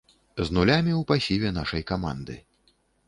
З 0.47 0.55
нулямі 0.57 0.93
ў 0.93 1.07
пасіве 1.11 1.51
нашай 1.59 1.85
каманды. 1.93 2.39